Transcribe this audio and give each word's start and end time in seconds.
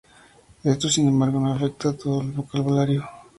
Esto, 0.63 0.89
sin 0.89 1.09
embargo, 1.09 1.39
no 1.39 1.53
afecta 1.53 1.89
a 1.89 1.93
todo 1.95 2.21
el 2.21 2.31
vocabulario. 2.31 3.07